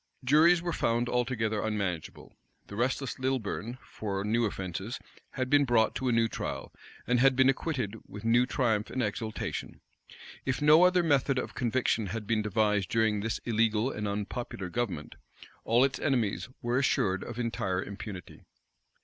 [0.23, 2.33] Juries were found altogether unmanageable.
[2.65, 4.97] The restless Lilburn, for new offences,
[5.33, 6.73] had been brought to a new trial;
[7.05, 9.79] and had been acquitted with new triumph and exultation.
[10.43, 15.17] If no other method of conviction had been devised during this illegal and unpopular government,
[15.65, 18.41] all its enemies were assured of entire impunity.